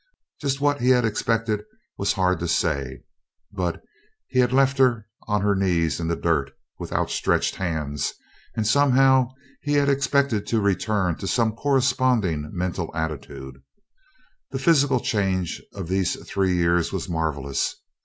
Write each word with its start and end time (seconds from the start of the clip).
Just 0.41 0.59
what 0.59 0.81
he 0.81 0.89
had 0.89 1.05
expected 1.05 1.63
was 1.95 2.13
hard 2.13 2.39
to 2.39 2.47
say; 2.47 3.03
but 3.51 3.83
he 4.29 4.39
had 4.39 4.51
left 4.51 4.79
her 4.79 5.07
on 5.27 5.41
her 5.41 5.53
knees 5.53 5.99
in 5.99 6.07
the 6.07 6.15
dirt 6.15 6.49
with 6.79 6.91
outstretched 6.91 7.57
hands, 7.57 8.11
and 8.55 8.65
somehow 8.65 9.29
he 9.61 9.73
had 9.73 9.89
expected 9.89 10.47
to 10.47 10.59
return 10.59 11.17
to 11.19 11.27
some 11.27 11.51
corresponding 11.51 12.49
mental 12.51 12.89
attitude. 12.95 13.61
The 14.49 14.57
physical 14.57 15.01
change 15.01 15.61
of 15.71 15.87
these 15.87 16.15
three 16.27 16.55
years 16.55 16.91
was 16.91 17.07
marvellous. 17.07 17.75